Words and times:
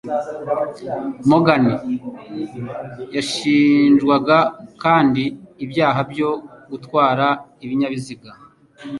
Morgan 1.29 1.65
yashinjwaga 3.15 4.37
kandi 4.83 5.23
ibyaha 5.63 5.99
byo 6.11 6.29
gutwara 6.71 7.27
ibinyabiziga 7.63 8.29